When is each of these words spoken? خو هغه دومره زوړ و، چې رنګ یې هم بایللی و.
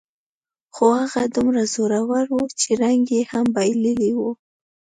خو 0.75 0.85
هغه 0.99 1.21
دومره 1.35 1.61
زوړ 1.73 1.91
و، 2.05 2.31
چې 2.61 2.69
رنګ 2.83 3.03
یې 3.17 3.21
هم 3.31 3.45
بایللی 3.55 4.11
و. 4.17 4.19